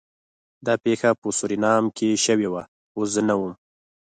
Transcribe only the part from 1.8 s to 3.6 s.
کې شوې وه خو زه نه وم